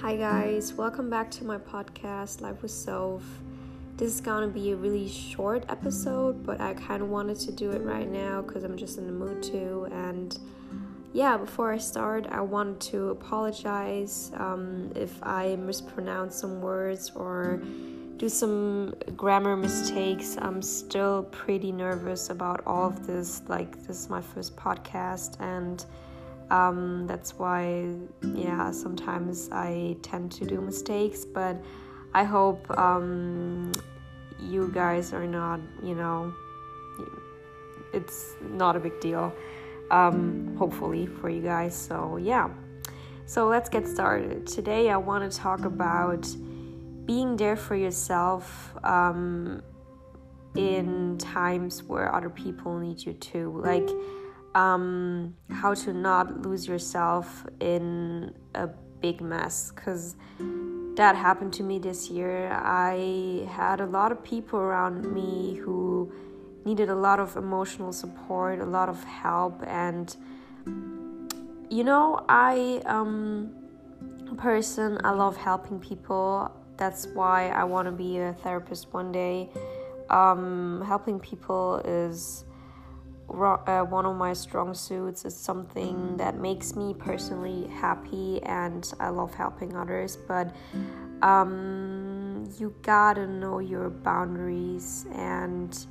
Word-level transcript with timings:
Hi, 0.00 0.14
guys, 0.14 0.72
welcome 0.74 1.10
back 1.10 1.28
to 1.32 1.44
my 1.44 1.58
podcast, 1.58 2.40
Life 2.40 2.62
with 2.62 2.70
Self. 2.70 3.24
This 3.96 4.14
is 4.14 4.20
gonna 4.20 4.46
be 4.46 4.70
a 4.70 4.76
really 4.76 5.08
short 5.08 5.64
episode, 5.68 6.46
but 6.46 6.60
I 6.60 6.74
kind 6.74 7.02
of 7.02 7.08
wanted 7.08 7.40
to 7.40 7.50
do 7.50 7.72
it 7.72 7.82
right 7.82 8.08
now 8.08 8.42
because 8.42 8.62
I'm 8.62 8.76
just 8.76 8.96
in 8.96 9.06
the 9.06 9.12
mood 9.12 9.42
to. 9.42 9.88
And 9.90 10.38
yeah, 11.12 11.36
before 11.36 11.72
I 11.72 11.78
start, 11.78 12.28
I 12.30 12.40
want 12.42 12.80
to 12.82 13.08
apologize 13.08 14.30
um, 14.36 14.92
if 14.94 15.20
I 15.20 15.56
mispronounce 15.56 16.36
some 16.36 16.60
words 16.60 17.10
or 17.16 17.60
do 18.18 18.28
some 18.28 18.94
grammar 19.16 19.56
mistakes. 19.56 20.36
I'm 20.40 20.62
still 20.62 21.24
pretty 21.24 21.72
nervous 21.72 22.30
about 22.30 22.62
all 22.68 22.86
of 22.86 23.04
this. 23.04 23.42
Like, 23.48 23.72
this 23.88 23.98
is 24.02 24.08
my 24.08 24.20
first 24.20 24.54
podcast, 24.54 25.40
and 25.40 25.84
um, 26.50 27.06
that's 27.06 27.34
why, 27.34 27.94
yeah, 28.34 28.70
sometimes 28.70 29.50
I 29.52 29.96
tend 30.02 30.32
to 30.32 30.44
do 30.44 30.60
mistakes, 30.60 31.24
but 31.24 31.56
I 32.14 32.24
hope 32.24 32.70
um, 32.78 33.72
you 34.40 34.70
guys 34.72 35.12
are 35.12 35.26
not, 35.26 35.60
you 35.82 35.94
know, 35.94 36.32
it's 37.92 38.34
not 38.40 38.76
a 38.76 38.80
big 38.80 38.98
deal, 39.00 39.32
um, 39.90 40.56
hopefully, 40.56 41.06
for 41.06 41.28
you 41.28 41.42
guys. 41.42 41.76
So, 41.76 42.16
yeah. 42.16 42.48
So, 43.26 43.48
let's 43.48 43.68
get 43.68 43.86
started. 43.86 44.46
Today, 44.46 44.90
I 44.90 44.96
want 44.96 45.30
to 45.30 45.38
talk 45.38 45.64
about 45.64 46.26
being 47.04 47.36
there 47.36 47.56
for 47.56 47.76
yourself 47.76 48.72
um, 48.84 49.62
in 50.56 51.18
times 51.18 51.82
where 51.82 52.14
other 52.14 52.30
people 52.30 52.78
need 52.78 53.04
you 53.04 53.12
too. 53.12 53.60
Like, 53.62 53.88
um, 54.54 55.34
how 55.50 55.74
to 55.74 55.92
not 55.92 56.42
lose 56.42 56.66
yourself 56.66 57.46
in 57.60 58.34
a 58.54 58.68
big 59.00 59.20
mess 59.20 59.72
because 59.74 60.16
that 60.96 61.14
happened 61.14 61.52
to 61.54 61.62
me 61.62 61.78
this 61.78 62.10
year. 62.10 62.48
I 62.52 63.46
had 63.50 63.80
a 63.80 63.86
lot 63.86 64.10
of 64.10 64.22
people 64.24 64.58
around 64.58 65.12
me 65.12 65.54
who 65.54 66.12
needed 66.64 66.88
a 66.88 66.94
lot 66.94 67.20
of 67.20 67.36
emotional 67.36 67.92
support, 67.92 68.60
a 68.60 68.66
lot 68.66 68.88
of 68.88 69.02
help, 69.04 69.62
and 69.66 70.14
you 71.70 71.84
know, 71.84 72.24
I 72.28 72.82
um 72.86 73.52
a 74.30 74.34
person 74.34 74.98
I 75.04 75.10
love 75.10 75.36
helping 75.36 75.78
people. 75.78 76.50
That's 76.76 77.06
why 77.08 77.48
I 77.48 77.64
want 77.64 77.86
to 77.86 77.92
be 77.92 78.18
a 78.18 78.32
therapist 78.34 78.92
one 78.92 79.10
day. 79.12 79.48
Um, 80.10 80.82
helping 80.86 81.18
people 81.20 81.82
is 81.84 82.44
uh, 83.30 83.84
one 83.84 84.06
of 84.06 84.16
my 84.16 84.32
strong 84.32 84.74
suits. 84.74 85.24
It's 85.24 85.36
something 85.36 86.16
that 86.16 86.38
makes 86.38 86.74
me 86.74 86.94
personally 86.94 87.68
happy, 87.68 88.42
and 88.42 88.90
I 88.98 89.08
love 89.10 89.34
helping 89.34 89.76
others. 89.76 90.16
But 90.16 90.54
um, 91.22 92.48
you 92.58 92.74
gotta 92.82 93.26
know 93.26 93.58
your 93.58 93.90
boundaries, 93.90 95.06
and 95.12 95.86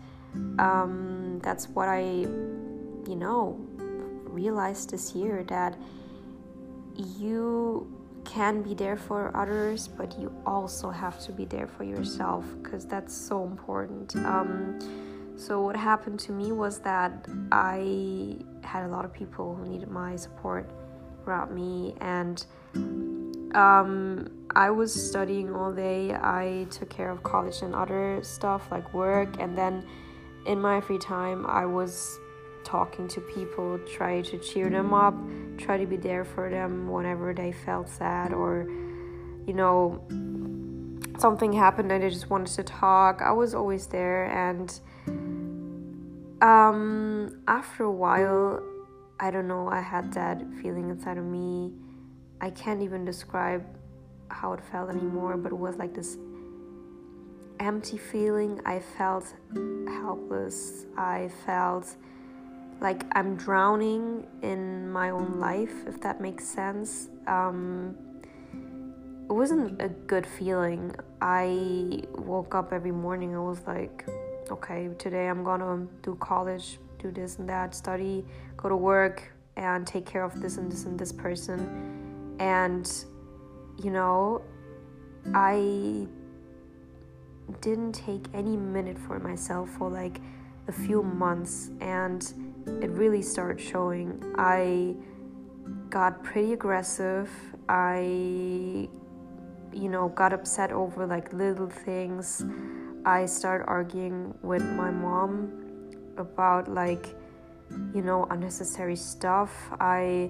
um, 0.60 1.40
that's 1.44 1.70
what 1.70 1.88
I, 1.88 2.02
you 2.02 3.16
know, 3.16 3.60
realized 4.26 4.92
this 4.92 5.14
year 5.14 5.44
that 5.48 5.78
you 6.96 7.94
can 8.26 8.62
be 8.62 8.74
there 8.74 8.98
for 8.98 9.36
others, 9.36 9.88
but 9.88 10.20
you 10.20 10.34
also 10.46 10.90
have 10.90 11.20
to 11.20 11.32
be 11.32 11.46
there 11.46 11.68
for 11.68 11.84
yourself 11.84 12.46
because 12.62 12.86
that's 12.86 13.16
so 13.16 13.44
important. 13.44 14.16
Um, 14.18 14.80
so, 15.38 15.62
what 15.62 15.76
happened 15.76 16.20
to 16.22 16.32
me 16.32 16.52
was 16.52 16.80
that 16.80 17.28
I 17.52 18.38
had 18.64 18.84
a 18.84 18.88
lot 18.88 19.06
of 19.06 19.14
people 19.14 19.56
who 19.56 19.66
needed 19.68 19.90
my 19.90 20.16
support 20.16 20.70
around 21.26 21.54
me, 21.54 21.96
and 22.02 22.44
um, 23.56 24.28
I 24.56 24.72
was 24.72 24.92
studying 24.92 25.54
all 25.54 25.72
day. 25.72 26.12
I 26.14 26.66
took 26.72 26.90
care 26.90 27.12
of 27.12 27.22
college 27.22 27.62
and 27.62 27.76
other 27.76 28.20
stuff 28.24 28.68
like 28.72 28.94
work, 28.94 29.40
and 29.40 29.56
then 29.56 29.86
in 30.48 30.60
my 30.60 30.82
free 30.82 30.98
time, 30.98 31.46
I 31.46 31.66
was 31.66 32.20
talking 32.64 33.08
to 33.08 33.22
people, 33.22 33.80
try 33.96 34.22
to 34.22 34.38
cheer 34.40 34.70
them 34.70 34.94
up, 34.94 35.16
try 35.58 35.78
to 35.78 35.86
be 35.86 35.98
there 35.98 36.26
for 36.26 36.50
them 36.50 36.90
whenever 36.90 37.34
they 37.34 37.52
felt 37.52 37.88
sad 37.88 38.34
or, 38.34 38.68
you 39.46 39.54
know, 39.54 40.02
something 41.18 41.54
happened 41.54 41.92
and 41.92 42.04
I 42.04 42.10
just 42.10 42.30
wanted 42.30 42.54
to 42.56 42.64
talk. 42.64 43.22
I 43.22 43.32
was 43.32 43.56
always 43.56 43.88
there 43.88 44.26
and 44.26 44.78
um, 46.42 47.42
after 47.48 47.84
a 47.84 47.92
while, 47.92 48.62
I 49.20 49.32
don't 49.32 49.48
know, 49.48 49.68
I 49.68 49.82
had 49.82 50.14
that 50.14 50.42
feeling 50.62 50.90
inside 50.90 51.18
of 51.18 51.26
me. 51.26 51.74
I 52.40 52.52
can't 52.52 52.82
even 52.82 53.06
describe 53.06 53.66
how 54.30 54.54
it 54.54 54.62
felt 54.72 54.90
anymore, 54.90 55.38
but 55.38 55.52
it 55.52 55.58
was 55.58 55.76
like 55.78 55.94
this 55.96 56.18
empty 57.60 57.98
feeling. 57.98 58.62
I 58.66 58.80
felt 58.80 59.34
helpless. 59.88 60.86
I 60.96 61.32
felt 61.46 61.96
like 62.80 63.04
I'm 63.14 63.36
drowning 63.36 64.28
in 64.44 64.92
my 64.92 65.10
own 65.10 65.40
life, 65.40 65.74
if 65.88 66.00
that 66.02 66.22
makes 66.22 66.46
sense. 66.46 67.10
Um, 67.26 67.96
it 69.30 69.34
wasn't 69.34 69.82
a 69.82 69.90
good 69.90 70.26
feeling. 70.26 70.96
I 71.20 72.04
woke 72.14 72.54
up 72.54 72.72
every 72.72 72.92
morning, 72.92 73.36
I 73.36 73.40
was 73.40 73.60
like, 73.66 74.06
okay, 74.52 74.90
today 74.98 75.28
I'm 75.28 75.44
gonna 75.44 75.88
do 76.02 76.16
college, 76.16 76.80
do 77.00 77.12
this 77.12 77.38
and 77.40 77.48
that, 77.50 77.76
study, 77.76 78.26
go 78.56 78.70
to 78.70 78.76
work, 78.76 79.32
and 79.56 79.86
take 79.86 80.06
care 80.06 80.24
of 80.24 80.40
this 80.42 80.58
and 80.58 80.72
this 80.72 80.86
and 80.86 80.98
this 81.00 81.12
person. 81.12 82.36
And, 82.40 82.92
you 83.84 83.92
know, 83.92 84.42
I 85.34 86.08
didn't 87.62 87.94
take 87.94 88.26
any 88.34 88.56
minute 88.56 89.00
for 89.00 89.20
myself 89.20 89.70
for 89.78 89.90
like 89.90 90.22
a 90.68 90.72
few 90.72 91.02
months, 91.02 91.72
and 91.82 92.22
it 92.82 92.90
really 92.92 93.22
started 93.22 93.60
showing. 93.60 94.24
I 94.38 94.96
got 95.90 96.24
pretty 96.24 96.54
aggressive. 96.54 97.30
I, 97.70 98.90
you 99.74 99.90
know, 99.90 100.10
got 100.10 100.34
upset 100.34 100.72
over 100.72 101.06
like 101.06 101.34
little 101.34 101.70
things. 101.70 102.44
I 103.08 103.26
started 103.26 103.64
arguing 103.68 104.38
with 104.42 104.64
my 104.64 104.92
mom 104.92 105.54
about 106.18 106.68
like 106.68 107.16
you 107.96 108.02
know 108.02 108.28
unnecessary 108.30 108.98
stuff. 108.98 109.50
I 109.80 110.30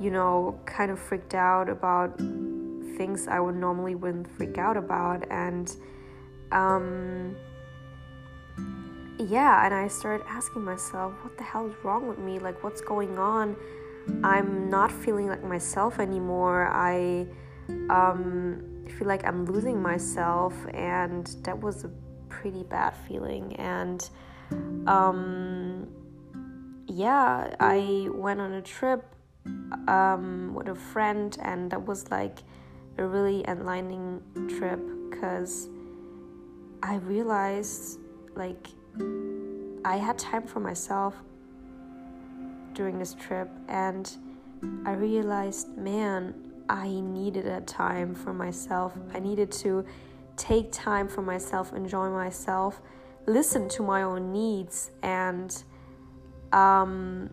you 0.00 0.10
know 0.10 0.58
kind 0.64 0.90
of 0.90 0.98
freaked 0.98 1.34
out 1.34 1.68
about 1.68 2.16
things 2.96 3.28
I 3.28 3.40
would 3.40 3.56
normally 3.56 3.94
wouldn't 3.94 4.26
freak 4.26 4.56
out 4.56 4.78
about 4.78 5.30
and 5.30 5.70
um 6.50 7.36
yeah, 9.18 9.66
and 9.66 9.74
I 9.74 9.88
started 9.88 10.24
asking 10.28 10.62
myself, 10.62 11.12
what 11.22 11.36
the 11.36 11.42
hell 11.42 11.66
is 11.66 11.74
wrong 11.84 12.08
with 12.08 12.18
me? 12.18 12.38
Like 12.38 12.64
what's 12.64 12.80
going 12.80 13.18
on? 13.18 13.54
I'm 14.24 14.70
not 14.70 14.90
feeling 14.90 15.26
like 15.28 15.44
myself 15.44 15.98
anymore. 15.98 16.68
I 16.72 17.26
um 17.90 18.67
feel 18.88 19.08
like 19.08 19.24
I'm 19.24 19.44
losing 19.44 19.80
myself, 19.80 20.54
and 20.74 21.26
that 21.42 21.60
was 21.60 21.84
a 21.84 21.90
pretty 22.28 22.62
bad 22.64 22.94
feeling. 23.06 23.56
And 23.56 24.08
um, 24.86 25.88
yeah, 26.86 27.54
I 27.60 28.08
went 28.12 28.40
on 28.40 28.52
a 28.52 28.62
trip 28.62 29.04
um, 29.86 30.54
with 30.54 30.68
a 30.68 30.74
friend, 30.74 31.36
and 31.42 31.70
that 31.70 31.86
was 31.86 32.10
like 32.10 32.38
a 32.98 33.04
really 33.04 33.44
enlightening 33.46 34.22
trip 34.58 34.80
because 35.10 35.68
I 36.82 36.96
realized 36.96 37.98
like 38.34 38.68
I 39.84 39.96
had 39.96 40.18
time 40.18 40.46
for 40.46 40.60
myself 40.60 41.14
during 42.74 42.98
this 42.98 43.14
trip, 43.14 43.50
and 43.68 44.10
I 44.84 44.92
realized, 44.92 45.76
man, 45.76 46.47
I 46.68 46.88
needed 46.88 47.46
a 47.46 47.60
time 47.62 48.14
for 48.14 48.32
myself. 48.32 48.94
I 49.14 49.20
needed 49.20 49.50
to 49.52 49.84
take 50.36 50.70
time 50.70 51.08
for 51.08 51.22
myself, 51.22 51.72
enjoy 51.72 52.10
myself, 52.10 52.80
listen 53.26 53.68
to 53.70 53.82
my 53.82 54.02
own 54.02 54.32
needs, 54.32 54.90
and 55.02 55.62
um, 56.52 57.30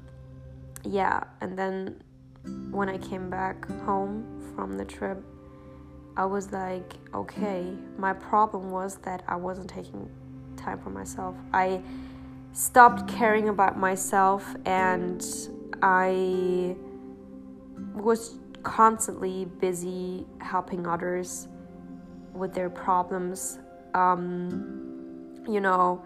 yeah. 0.83 1.23
And 1.41 1.57
then 1.57 2.01
when 2.71 2.89
I 2.89 2.97
came 2.97 3.29
back 3.29 3.69
home 3.83 4.41
from 4.55 4.77
the 4.77 4.85
trip, 4.85 5.23
I 6.17 6.25
was 6.25 6.51
like, 6.51 6.93
okay, 7.13 7.73
my 7.97 8.13
problem 8.13 8.71
was 8.71 8.95
that 8.99 9.23
I 9.27 9.35
wasn't 9.35 9.69
taking 9.69 10.09
time 10.55 10.79
for 10.79 10.89
myself. 10.89 11.35
I 11.53 11.81
stopped 12.53 13.09
caring 13.09 13.49
about 13.49 13.77
myself 13.77 14.55
and 14.65 15.25
I 15.81 16.75
was 17.93 18.35
constantly 18.65 19.45
busy 19.45 20.25
helping 20.41 20.85
others 20.85 21.47
with 22.33 22.53
their 22.53 22.69
problems. 22.69 23.59
Um, 23.93 25.39
you 25.47 25.61
know, 25.61 26.03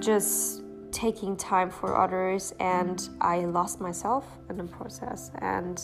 just 0.00 0.62
taking 0.90 1.36
time 1.36 1.70
for 1.70 1.96
others, 1.96 2.52
and 2.60 3.08
I 3.20 3.46
lost 3.46 3.80
myself 3.80 4.26
in 4.50 4.58
the 4.58 4.64
process. 4.64 5.30
And 5.38 5.80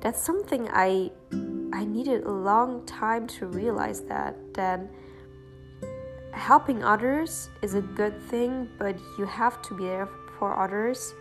that's 0.00 0.22
something 0.22 0.68
I 0.70 1.10
I 1.72 1.84
needed 1.84 2.24
a 2.24 2.30
long 2.30 2.86
time 2.86 3.26
to 3.38 3.46
realize 3.46 4.02
that 4.02 4.36
that 4.54 4.80
helping 6.32 6.84
others 6.84 7.48
is 7.62 7.74
a 7.74 7.82
good 7.82 8.22
thing, 8.30 8.68
but 8.78 8.96
you 9.18 9.24
have 9.24 9.60
to 9.62 9.74
be 9.76 9.84
there 9.84 10.08
for 10.38 10.60
others. 10.62 11.14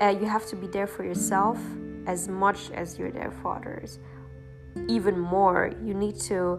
Uh, 0.00 0.08
you 0.08 0.26
have 0.26 0.46
to 0.46 0.56
be 0.56 0.66
there 0.66 0.86
for 0.86 1.04
yourself 1.04 1.58
as 2.06 2.28
much 2.28 2.70
as 2.70 2.98
you're 2.98 3.10
there 3.10 3.30
for 3.30 3.56
others. 3.56 3.98
Even 4.88 5.18
more, 5.18 5.72
you 5.84 5.94
need 5.94 6.18
to 6.20 6.58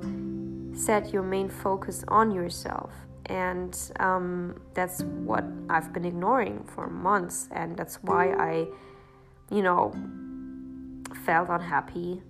set 0.76 1.14
your 1.14 1.24
main 1.24 1.50
focus 1.50 2.04
on 2.08 2.32
yourself. 2.32 2.92
And 3.28 3.78
um, 4.00 4.62
that's 4.74 5.02
what 5.04 5.46
I've 5.70 5.94
been 5.94 6.06
ignoring 6.06 6.64
for 6.66 6.90
months. 6.90 7.48
And 7.52 7.78
that's 7.78 7.96
why 8.04 8.34
I, 8.34 8.68
you 9.50 9.62
know, 9.62 9.94
felt 11.26 11.50
unhappy, 11.50 12.22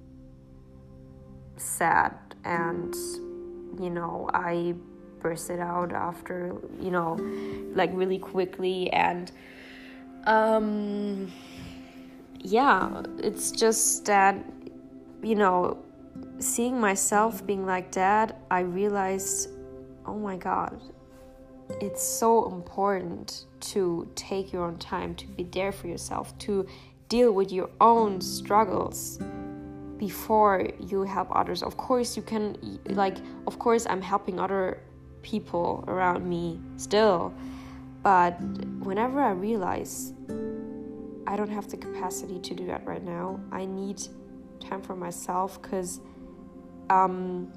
sad, 1.57 2.13
and, 2.43 2.93
you 3.79 3.89
know, 3.89 4.29
I 4.33 4.75
bursted 5.19 5.59
out 5.59 5.93
after, 5.93 6.55
you 6.79 6.91
know, 6.91 7.17
like 7.73 7.89
really 7.93 8.19
quickly. 8.19 8.91
And, 8.91 9.31
um, 10.25 11.31
yeah, 12.43 13.01
it's 13.17 13.51
just 13.51 14.05
that, 14.05 14.37
you 15.21 15.35
know, 15.35 15.77
seeing 16.39 16.79
myself 16.79 17.45
being 17.45 17.65
like 17.65 17.91
that, 17.93 18.41
I 18.51 18.59
realized, 18.59 19.49
oh 20.05 20.17
my 20.19 20.35
god, 20.35 20.79
it's 21.79 22.03
so 22.03 22.51
important 22.51 23.45
to 23.61 24.11
take 24.15 24.51
your 24.51 24.65
own 24.65 24.77
time, 24.77 25.15
to 25.15 25.27
be 25.27 25.43
there 25.43 25.71
for 25.71 25.87
yourself, 25.87 26.37
to 26.39 26.67
deal 27.07 27.31
with 27.31 27.51
your 27.51 27.69
own 27.79 28.19
struggles 28.19 29.19
before 29.97 30.67
you 30.79 31.03
help 31.03 31.29
others. 31.33 31.63
Of 31.63 31.77
course, 31.77 32.17
you 32.17 32.23
can, 32.23 32.57
like, 32.85 33.17
of 33.47 33.57
course, 33.57 33.87
I'm 33.89 34.01
helping 34.01 34.37
other 34.37 34.81
people 35.21 35.85
around 35.87 36.27
me 36.27 36.59
still, 36.75 37.33
but 38.01 38.31
whenever 38.81 39.21
I 39.21 39.31
realize 39.31 40.13
I 41.25 41.35
don't 41.35 41.49
have 41.49 41.69
the 41.69 41.77
capacity 41.77 42.39
to 42.39 42.53
do 42.53 42.65
that 42.67 42.85
right 42.85 43.03
now. 43.03 43.39
I 43.51 43.65
need 43.65 44.01
time 44.59 44.81
for 44.81 44.95
myself 44.95 45.61
because 45.61 45.99
um 46.89 47.51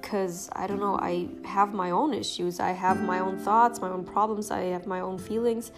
because 0.00 0.50
I 0.52 0.66
don't 0.66 0.80
know, 0.80 0.98
I 1.00 1.28
have 1.44 1.72
my 1.72 1.90
own 1.90 2.12
issues. 2.12 2.60
I 2.60 2.72
have 2.72 3.00
my 3.02 3.20
own 3.20 3.38
thoughts, 3.38 3.80
my 3.80 3.88
own 3.88 4.04
problems, 4.04 4.50
I 4.50 4.64
have 4.64 4.86
my 4.86 5.00
own 5.00 5.16
feelings. 5.16 5.72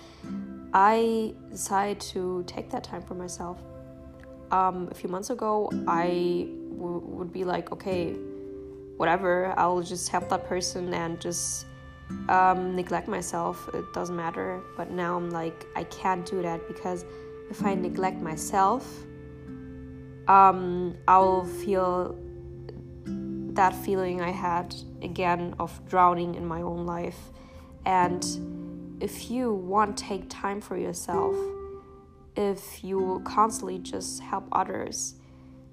I 0.73 1.35
decided 1.51 2.01
to 2.13 2.43
take 2.49 2.69
that 2.71 2.83
time 2.83 3.03
for 3.03 3.15
myself. 3.15 3.63
Um, 4.51 4.89
a 4.91 4.95
few 4.95 5.09
months 5.09 5.31
ago, 5.31 5.71
I 5.87 6.49
w- 6.77 7.03
would 7.05 7.33
be 7.33 7.45
like, 7.45 7.71
okay, 7.71 8.17
whatever, 8.97 9.55
I'll 9.57 9.83
just 9.83 10.09
help 10.09 10.29
that 10.31 10.47
person 10.49 10.93
and 10.95 11.21
just 11.21 11.67
um, 12.29 12.75
neglect 12.77 13.09
myself, 13.09 13.69
it 13.75 13.85
doesn't 13.93 14.17
matter. 14.17 14.63
But 14.77 14.91
now 14.91 15.17
I'm 15.17 15.31
like, 15.31 15.67
I 15.77 15.85
can't 15.85 16.25
do 16.27 16.43
that 16.43 16.67
because 16.69 17.05
if 17.51 17.65
I 17.65 17.75
neglect 17.75 18.21
myself, 18.21 19.05
um, 20.29 20.97
I'll 21.07 21.45
feel 21.45 22.19
that 23.55 23.75
feeling 23.75 24.21
I 24.21 24.31
had 24.31 24.75
again 25.03 25.55
of 25.59 25.87
drowning 25.87 26.35
in 26.35 26.47
my 26.47 26.63
own 26.63 26.87
life. 26.87 27.19
And 27.87 28.25
if 29.01 29.31
you 29.31 29.53
won't 29.53 29.97
take 29.97 30.29
time 30.29 30.61
for 30.61 30.77
yourself, 30.77 31.37
if 32.37 32.83
you 32.83 33.23
constantly 33.25 33.79
just 33.79 34.21
help 34.21 34.49
others, 34.51 35.15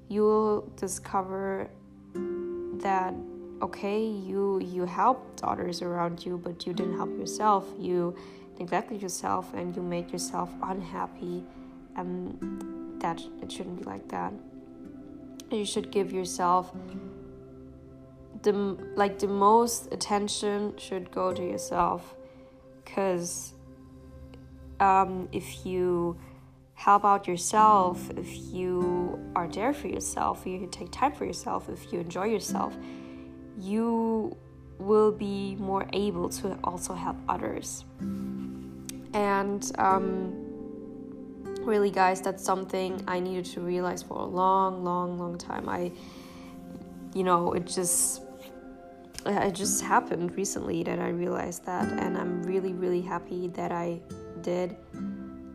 you'll 0.10 0.69
discover 0.75 1.69
that 2.13 3.13
okay 3.62 4.04
you 4.04 4.60
you 4.60 4.86
helped 4.86 5.44
others 5.44 5.81
around 5.81 6.25
you 6.25 6.38
but 6.38 6.66
you 6.66 6.74
didn't 6.74 6.98
help 6.98 7.18
yourself. 7.18 7.66
You 7.78 8.16
neglected 8.60 9.02
yourself 9.02 9.54
and 9.54 9.75
you 9.75 9.81
made 9.81 10.12
yourself 10.12 10.50
unhappy 10.62 11.44
and 11.96 13.00
that 13.02 13.22
it 13.42 13.52
shouldn't 13.52 13.80
be 13.80 13.84
like 13.84 14.08
that. 14.10 14.34
You 15.50 15.66
should 15.66 15.92
give 15.92 16.12
yourself 16.12 16.72
the 18.44 18.54
like 18.96 19.19
the 19.19 19.28
most 19.28 19.92
attention 19.94 20.75
should 20.78 21.12
go 21.12 21.34
to 21.34 21.44
yourself 21.44 22.16
because 22.84 23.54
um, 24.80 25.30
if 25.31 25.66
you 25.66 26.18
help 26.74 27.06
out 27.06 27.28
yourself 27.28 28.10
if 28.18 28.36
you 28.52 29.19
are 29.36 29.48
there 29.48 29.74
for 29.74 29.88
yourself 29.88 30.44
you 30.46 30.68
take 30.72 30.92
time 30.92 31.12
for 31.12 31.25
yourself 31.25 31.69
if 31.69 31.94
you 31.94 32.00
enjoy 32.00 32.25
yourself 32.25 32.75
you 33.62 34.36
will 34.80 35.12
be 35.12 35.56
more 35.56 35.86
able 35.94 36.30
to 36.30 36.58
also 36.63 36.94
help 36.94 37.18
others. 37.30 37.86
And 39.13 39.72
um, 39.78 40.34
really, 41.62 41.92
guys, 41.92 42.22
that's 42.22 42.44
something 42.44 43.04
I 43.08 43.19
needed 43.19 43.46
to 43.54 43.62
realize 43.62 44.02
for 44.02 44.18
a 44.18 44.25
long, 44.25 44.84
long, 44.84 45.19
long 45.19 45.38
time. 45.38 45.69
I, 45.69 45.92
you 47.13 47.24
know, 47.24 47.54
it 47.54 47.66
just. 47.68 48.24
It 49.24 49.54
just 49.54 49.84
happened 49.84 50.36
recently 50.36 50.81
that 50.81 50.98
I 50.98 51.10
realized 51.10 51.64
that, 51.68 51.88
and 51.92 52.18
I'm 52.18 52.42
really, 52.42 52.74
really 52.74 53.02
happy 53.02 53.50
that 53.50 53.72
I 53.72 54.02
did. 54.42 54.75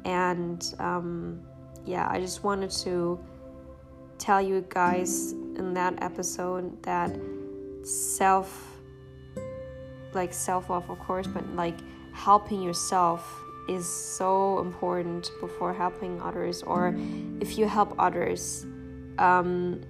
And 0.04 0.72
um, 0.78 1.40
yeah, 1.84 2.06
I 2.08 2.20
just 2.20 2.44
wanted 2.44 2.70
to 2.84 3.18
tell 4.18 4.40
you 4.40 4.64
guys 4.68 5.32
in 5.32 5.74
that 5.74 6.00
episode 6.00 6.80
that 6.84 7.10
self 7.86 8.78
like 10.12 10.32
self 10.32 10.68
love 10.70 10.88
of 10.90 10.98
course 10.98 11.26
but 11.26 11.46
like 11.54 11.78
helping 12.12 12.62
yourself 12.62 13.40
is 13.68 13.86
so 13.86 14.60
important 14.60 15.30
before 15.40 15.72
helping 15.72 16.20
others 16.20 16.62
or 16.62 16.96
if 17.40 17.58
you 17.58 17.66
help 17.66 17.94
others 17.98 18.64
um, 19.18 19.80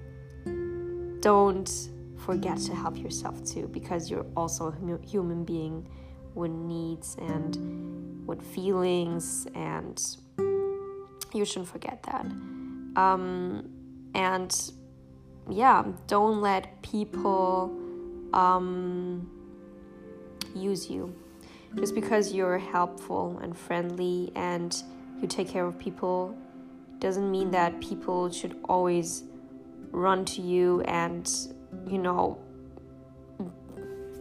don't 1.21 1.91
forget 2.19 2.59
to 2.59 2.75
help 2.75 2.97
yourself 2.99 3.45
too 3.45 3.69
because 3.69 4.11
you're 4.11 4.27
also 4.37 4.69
a 4.69 5.07
human 5.07 5.45
being 5.45 5.89
with 6.35 6.51
needs 6.51 7.17
and 7.21 8.27
with 8.27 8.43
feelings 8.43 9.47
and 9.55 10.17
you 11.33 11.45
shouldn't 11.45 11.69
forget 11.69 12.03
that. 12.05 12.27
Um, 13.01 13.69
and 14.15 14.73
yeah 15.49 15.85
don't 16.07 16.41
let 16.41 16.83
people 16.83 17.77
um, 18.33 19.31
use 20.55 20.91
you. 20.91 21.15
Just 21.77 21.95
because 21.95 22.33
you're 22.33 22.59
helpful 22.59 23.39
and 23.43 23.57
friendly 23.57 24.33
and 24.35 24.75
you 25.21 25.29
take 25.29 25.49
care 25.49 25.67
of 25.67 25.79
people 25.79 26.37
doesn't 26.99 27.31
mean 27.31 27.51
that 27.51 27.81
people 27.81 28.31
should 28.31 28.57
always 28.69 29.25
run 29.91 30.25
to 30.25 30.41
you 30.43 30.81
and 30.83 31.31
you 31.87 31.99
know 31.99 32.39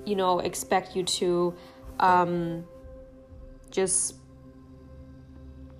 you 0.06 0.16
know 0.16 0.40
expect 0.40 0.96
you 0.96 1.04
to 1.04 1.54
um, 2.00 2.64
just 3.72 4.16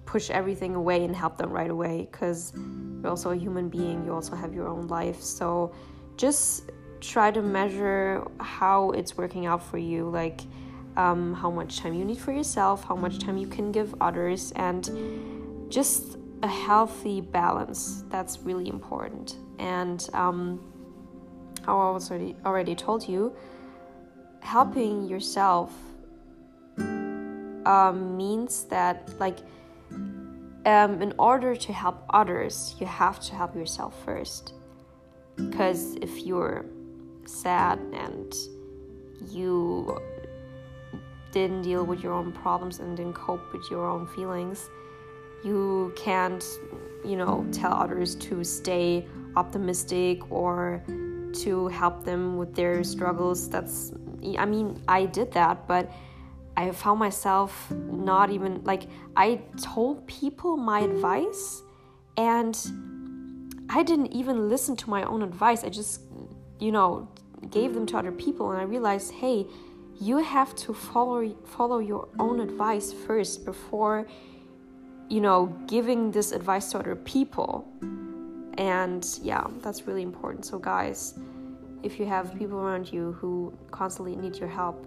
push 0.06 0.30
everything 0.30 0.76
away 0.76 1.04
and 1.04 1.16
help 1.16 1.38
them 1.38 1.50
right 1.50 1.70
away 1.70 2.08
because 2.12 2.54
you're 3.02 3.10
also 3.10 3.32
a 3.32 3.36
human 3.36 3.70
being 3.70 4.06
you 4.06 4.14
also 4.14 4.36
have 4.36 4.54
your 4.54 4.68
own 4.68 4.88
life 4.88 5.22
so 5.22 5.74
just 6.16 6.72
try 7.02 7.32
to 7.32 7.42
measure 7.42 8.26
how 8.40 8.92
it's 8.92 9.18
working 9.18 9.46
out 9.46 9.64
for 9.64 9.78
you 9.78 10.10
like 10.10 10.42
um, 10.98 11.34
how 11.34 11.52
much 11.52 11.78
time 11.78 11.94
you 11.94 12.06
need 12.06 12.18
for 12.18 12.32
yourself 12.32 12.84
how 12.86 12.96
much 12.96 13.20
time 13.20 13.38
you 13.38 13.48
can 13.48 13.72
give 13.72 13.94
others 14.02 14.52
and 14.56 14.90
just 15.70 16.18
a 16.44 16.48
healthy 16.48 17.22
balance 17.22 18.04
that's 18.10 18.40
really 18.40 18.70
important. 18.70 19.38
And 19.60 20.08
um, 20.14 20.62
how 21.66 21.80
i 21.80 21.92
was 21.92 22.12
already 22.12 22.36
already 22.46 22.76
told 22.76 23.08
you 23.08 23.36
helping 24.42 25.08
yourself 25.08 25.74
um, 26.78 28.16
means 28.16 28.66
that 28.66 29.10
like 29.20 29.40
um, 30.68 31.02
in 31.02 31.12
order 31.18 31.56
to 31.56 31.74
help 31.74 32.06
others 32.12 32.76
you 32.80 32.86
have 32.86 33.20
to 33.20 33.34
help 33.34 33.56
yourself 33.56 33.94
first. 34.06 34.54
Because 35.36 35.96
if 35.96 36.26
you're 36.26 36.66
sad 37.28 37.80
and 37.94 38.34
you 39.30 40.00
didn't 41.32 41.64
deal 41.64 41.84
with 41.86 42.02
your 42.02 42.14
own 42.14 42.32
problems 42.32 42.80
and 42.80 42.96
didn't 42.96 43.14
cope 43.14 43.52
with 43.52 43.70
your 43.70 43.90
own 43.90 44.08
feelings, 44.08 44.70
you 45.44 45.94
can't, 45.96 46.44
you 47.04 47.18
know, 47.18 47.46
tell 47.52 47.74
others 47.74 48.16
to 48.16 48.44
stay 48.44 49.06
optimistic 49.36 50.32
or 50.32 50.82
to 51.34 51.68
help 51.68 52.06
them 52.06 52.38
with 52.38 52.56
their 52.56 52.84
struggles. 52.84 53.50
That's, 53.50 53.92
I 54.38 54.46
mean, 54.46 54.82
I 54.88 55.06
did 55.06 55.32
that, 55.34 55.68
but 55.68 55.92
I 56.58 56.72
found 56.72 57.00
myself 57.00 57.70
not 57.72 58.32
even 58.32 58.64
like 58.64 58.84
I 59.18 59.42
told 59.62 60.08
people 60.08 60.56
my 60.56 60.80
advice 60.80 61.62
and 62.16 62.58
I 63.70 63.84
didn't 63.84 64.14
even 64.14 64.48
listen 64.48 64.76
to 64.78 64.90
my 64.90 65.04
own 65.04 65.22
advice. 65.22 65.66
I 65.66 65.70
just, 65.70 66.02
you 66.60 66.72
know, 66.72 67.08
gave 67.50 67.74
them 67.74 67.86
to 67.88 67.98
other 67.98 68.12
people 68.12 68.52
and 68.52 68.60
I 68.60 68.64
realized, 68.64 69.12
hey, 69.12 69.46
you 70.00 70.18
have 70.18 70.56
to 70.56 70.74
follow 70.74 71.28
follow 71.46 71.80
your 71.80 72.08
own 72.20 72.40
advice 72.40 72.92
first 72.92 73.46
before 73.46 74.06
you 75.10 75.22
know 75.22 75.46
giving 75.68 76.12
this 76.12 76.32
advice 76.32 76.72
to 76.72 76.80
other 76.80 76.96
people. 76.96 77.68
And 78.58 79.06
yeah, 79.22 79.48
that's 79.62 79.86
really 79.88 80.02
important. 80.02 80.46
So 80.46 80.58
guys, 80.60 81.16
if 81.84 82.00
you 82.00 82.06
have 82.06 82.38
people 82.38 82.58
around 82.58 82.92
you 82.92 83.14
who 83.14 83.54
constantly 83.72 84.16
need 84.16 84.38
your 84.38 84.50
help, 84.50 84.86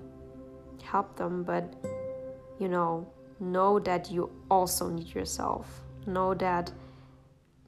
help 0.83 1.17
them, 1.17 1.43
but 1.43 1.75
you 2.59 2.69
know, 2.69 3.07
know 3.41 3.79
that 3.79 4.11
you 4.11 4.31
also 4.51 4.89
need 4.89 5.15
yourself. 5.15 5.83
Know 6.07 6.35
that 6.35 6.73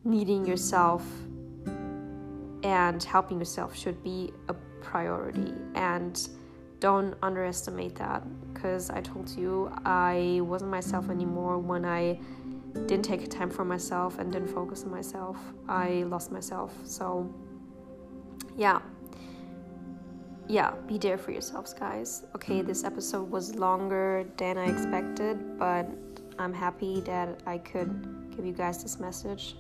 needing 0.05 0.47
yourself 0.47 1.05
and 2.63 3.03
helping 3.03 3.39
yourself 3.39 3.77
should 3.77 4.03
be 4.03 4.33
a 4.49 4.55
priority 4.81 5.55
and 5.75 6.29
don't 6.81 7.15
underestimate 7.23 7.95
that 7.97 8.23
because 8.53 8.91
I 8.91 9.01
told 9.01 9.29
you 9.31 9.71
I 9.85 10.41
wasn't 10.43 10.71
myself 10.71 11.11
anymore 11.11 11.59
when 11.59 11.85
I 11.85 12.19
didn't 12.87 13.03
take 13.03 13.29
time 13.31 13.51
for 13.51 13.65
myself 13.65 14.19
and 14.19 14.33
didn't 14.33 14.49
focus 14.49 14.85
on 14.85 14.91
myself. 14.91 15.37
I 15.69 16.05
lost 16.07 16.33
myself. 16.33 16.75
So, 16.85 17.33
yeah. 18.57 18.81
Yeah, 20.49 20.73
be 20.87 20.99
there 20.99 21.19
for 21.19 21.31
yourselves, 21.31 21.75
guys. 21.75 22.25
Okay, 22.35 22.63
this 22.63 22.83
episode 22.83 23.31
was 23.31 23.55
longer 23.55 24.25
than 24.37 24.59
I 24.59 24.67
expected, 24.67 25.59
but 25.59 25.87
I'm 26.39 26.53
happy 26.53 27.03
that 27.03 27.43
I 27.47 27.59
could 27.59 28.35
give 28.35 28.45
you 28.47 28.53
guys 28.53 28.83
this 28.83 28.99
message. 28.99 29.57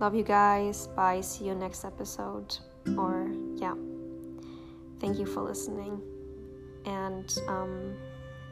Love 0.00 0.14
you 0.14 0.24
guys. 0.24 0.86
Bye. 0.88 1.20
See 1.20 1.44
you 1.44 1.54
next 1.54 1.84
episode. 1.84 2.56
Or, 2.96 3.30
yeah. 3.56 3.74
Thank 4.98 5.18
you 5.18 5.26
for 5.26 5.42
listening. 5.42 6.00
And 6.86 7.32
um, 7.46 7.94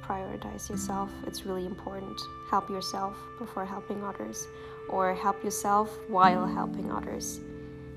prioritize 0.03 0.69
yourself. 0.69 1.11
It's 1.27 1.47
really 1.47 1.65
important. 1.65 2.21
Help 2.51 2.69
yourself 2.69 3.17
before 3.39 3.65
helping 3.65 4.05
others, 4.05 4.47
or 4.91 5.15
help 5.15 5.43
yourself 5.43 5.91
while 6.09 6.47
helping 6.47 6.93
others. 6.93 7.41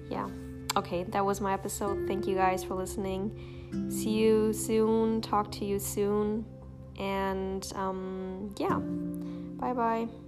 Yeah. 0.09 0.29
Okay, 0.77 1.03
that 1.03 1.25
was 1.25 1.41
my 1.41 1.53
episode. 1.53 2.07
Thank 2.07 2.27
you 2.27 2.35
guys 2.35 2.63
for 2.63 2.75
listening. 2.75 3.89
See 3.89 4.11
you 4.11 4.53
soon. 4.53 5.21
Talk 5.21 5.51
to 5.53 5.65
you 5.65 5.79
soon. 5.79 6.45
And 6.97 7.69
um, 7.75 8.53
yeah. 8.57 8.79
Bye 9.59 9.73
bye. 9.73 10.20